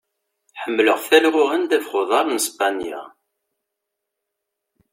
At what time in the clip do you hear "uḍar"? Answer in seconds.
1.99-2.25